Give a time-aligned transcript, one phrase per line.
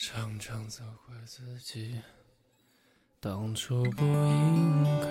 [0.00, 1.96] 常常责怪自己
[3.18, 5.10] 当初不应该，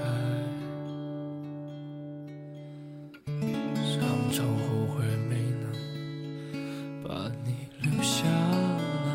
[3.83, 9.09] 常常后悔没能把你留下来。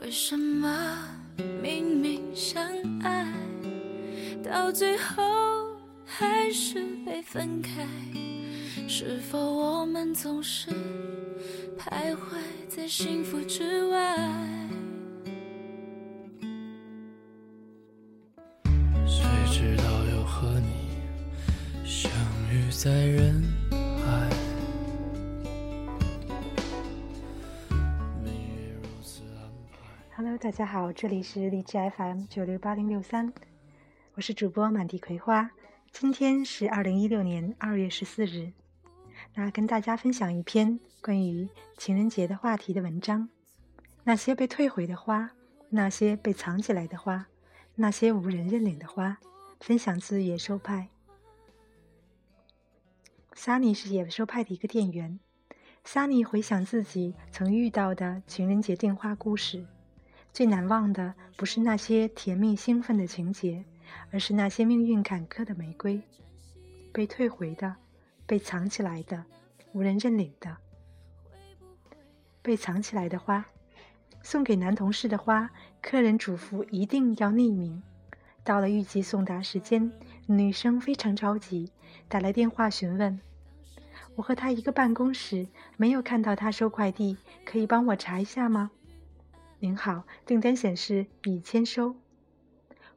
[0.00, 1.08] 为什么
[1.62, 2.62] 明明相
[3.00, 3.32] 爱，
[4.44, 7.88] 到最后还是被分开？
[8.86, 10.70] 是否我们总是
[11.78, 12.18] 徘徊
[12.68, 14.16] 在幸福之外？
[19.06, 20.90] 谁知道又和你
[21.84, 22.10] 相
[22.50, 24.30] 遇在人海？
[28.22, 29.78] 命运如此安排。
[30.16, 33.32] Hello，大家好，这里是荔枝 FM 九六八零六三，
[34.14, 35.50] 我是主播满地葵花。
[35.90, 38.52] 今天是二零一六年二月十四日，
[39.34, 43.28] 那跟大家分享一篇关于情人节的话题的文章。
[44.04, 45.30] 那些被退回的花，
[45.70, 47.26] 那些被藏起来的花，
[47.76, 49.18] 那些无人认领的花，
[49.60, 50.88] 分享自野兽派。
[53.34, 55.18] Sunny 是野兽派的一个店员。
[55.84, 59.64] Sunny 回想自己曾遇到的情人节订花故事。
[60.32, 63.64] 最难忘的不是那些甜蜜兴奋的情节，
[64.10, 66.00] 而是那些命运坎坷的玫瑰，
[66.92, 67.76] 被退回的，
[68.32, 69.26] 被藏起来的，
[69.72, 70.56] 无人认领的。
[72.40, 73.44] 被藏起来的花，
[74.22, 75.50] 送给男同事的花，
[75.82, 77.82] 客人嘱咐一定要匿名。
[78.42, 79.92] 到了预计送达时间，
[80.24, 81.70] 女生非常着急，
[82.08, 83.20] 打来电话询问
[84.16, 85.46] ：“我和他一个办公室，
[85.76, 88.70] 没有看到他收快递，可以帮我查一下吗？”
[89.60, 91.96] 您好，订单显示已签收。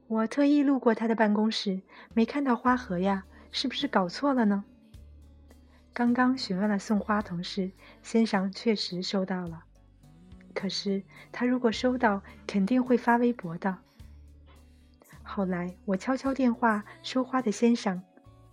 [0.06, 1.82] 我特意路过他的办公室，
[2.14, 4.64] 没看到花盒呀，是不是搞错了呢？
[5.96, 7.70] 刚刚询问了送花同事，
[8.02, 9.64] 先生确实收到了。
[10.52, 11.02] 可是
[11.32, 13.78] 他如果收到，肯定会发微博的。
[15.22, 18.02] 后来我悄悄电话收花的先生，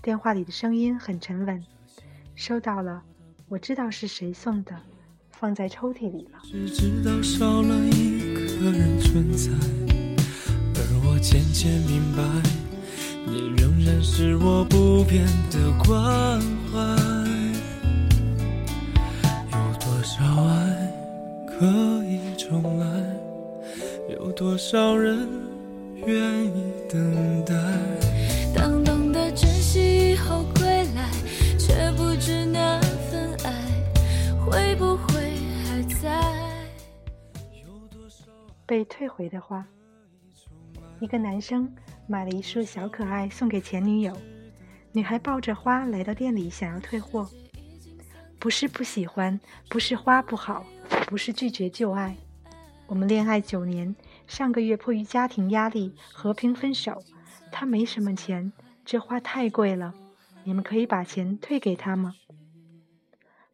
[0.01, 1.61] 电话里的声音很沉稳。
[2.33, 3.03] 收到了，
[3.49, 4.79] 我知道是谁送的。
[5.31, 6.39] 放在抽屉里了。
[6.45, 9.51] 只知道少了一个人存在，
[10.75, 12.23] 而我渐渐明白，
[13.25, 16.39] 你仍然是我不变的关
[16.71, 17.12] 怀。
[20.23, 20.87] 多少爱
[21.45, 21.65] 可
[22.05, 22.85] 以重来？
[24.09, 25.27] 有多少人
[25.95, 27.53] 愿意等待？
[28.55, 31.11] 当懂得珍惜以后归来，
[31.59, 32.79] 却不知那
[33.11, 33.51] 份爱
[34.39, 35.35] 会不会
[35.65, 36.23] 还在。
[38.65, 39.65] 被退回的花。
[41.01, 41.69] 一个男生
[42.07, 44.15] 买了一束小可爱送给前女友，
[44.93, 47.27] 女孩抱着花来到店里想要退货。
[48.43, 49.39] 不是不喜欢，
[49.69, 50.65] 不是花不好，
[51.07, 52.17] 不是拒绝旧爱。
[52.87, 53.95] 我们恋爱九年，
[54.27, 57.01] 上个月迫于家庭压力和平分手。
[57.53, 58.51] 他没什么钱，
[58.83, 59.93] 这花太贵了，
[60.43, 62.15] 你们可以把钱退给他吗？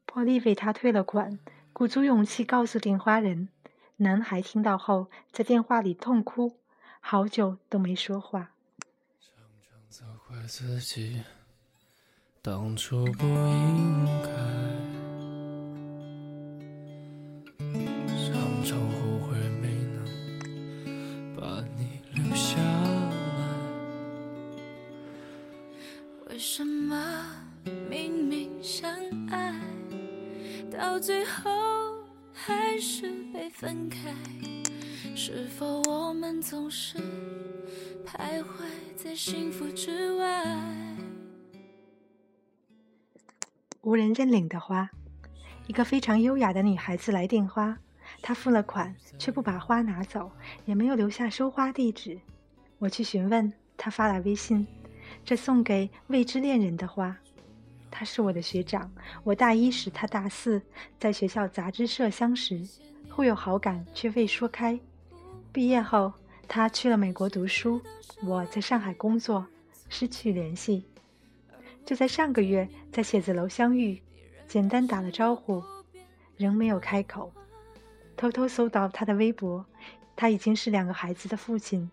[0.07, 1.37] 破例为他退了款，
[1.71, 3.49] 鼓足勇气告诉订花人。
[3.97, 6.57] 男孩听到后，在电话里痛哭，
[6.99, 8.53] 好久都没说话。
[9.21, 11.21] 常常责怪自己
[12.41, 14.78] 当初不应该，
[30.89, 34.11] 到最后还是被分开，
[35.15, 36.97] 是否我们总是
[38.03, 40.97] 徘徊在幸福之外？
[43.81, 44.89] 无人认领的花，
[45.67, 47.77] 一个非常优雅的女孩子来订花，
[48.23, 50.31] 她付了款，却不把花拿走，
[50.65, 52.19] 也没有留下收花地址。
[52.79, 54.65] 我去询问，她发来微信
[55.23, 57.15] ：“这送给未知恋人的花。”
[57.91, 58.91] 他是我的学长，
[59.23, 60.61] 我大一时，他大四，
[60.99, 62.61] 在学校杂志社相识，
[63.09, 64.79] 互有好感，却未说开。
[65.51, 66.13] 毕业后，
[66.47, 67.81] 他去了美国读书，
[68.23, 69.45] 我在上海工作，
[69.89, 70.85] 失去联系。
[71.85, 73.99] 就在上个月，在写字楼相遇，
[74.47, 75.63] 简单打了招呼，
[76.37, 77.33] 仍没有开口。
[78.15, 79.65] 偷偷搜到他的微博，
[80.15, 81.89] 他已经是两个孩子的父亲。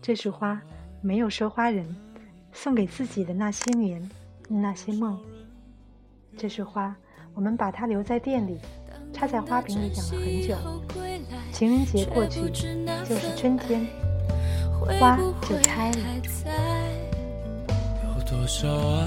[0.00, 0.62] 这束花
[1.00, 1.96] 没有收花人，
[2.52, 4.08] 送给自己的那些年。
[4.48, 5.18] 那些梦，
[6.36, 6.96] 这束花，
[7.34, 8.58] 我们把它留在店里，
[9.12, 10.56] 插在花瓶里养了很久。
[11.52, 12.40] 情人节过去，
[13.06, 13.86] 就是春天，
[14.98, 15.98] 花就开了。
[18.04, 19.06] 有多少爱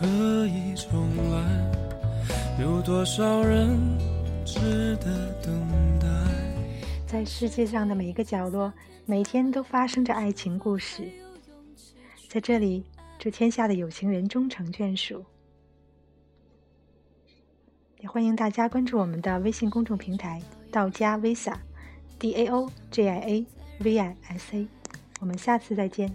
[0.00, 0.06] 可
[0.46, 1.66] 以重来？
[2.58, 3.78] 有多少人
[4.44, 5.52] 值得等
[5.98, 6.06] 待。
[7.06, 8.72] 在世界上的每一个角落，
[9.04, 11.08] 每天都发生着爱情故事。
[12.28, 12.84] 在这里，
[13.18, 15.24] 祝天下的有情人终成眷属。
[18.00, 20.40] 也欢迎大家关注我们的微信公众平台
[20.70, 23.46] “道家 Visa”，D A O J I A
[23.80, 24.68] V I S A。
[25.20, 26.14] 我们下次再见。